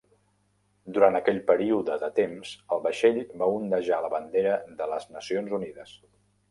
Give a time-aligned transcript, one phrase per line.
[0.95, 5.99] Durant aquell període de temps, el vaixell va ondejar la bandera de les Nacions Unides.